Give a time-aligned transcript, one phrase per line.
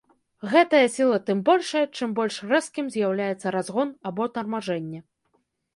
[0.53, 4.99] Гэтая сіла тым большая, чым больш рэзкім з'яўляецца разгон або тармажэнне.